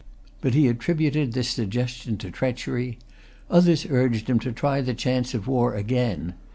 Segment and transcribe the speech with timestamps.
[0.41, 2.97] But he attributed this suggestion to treachery.
[3.51, 6.33] Others urged him to try the chance of war again.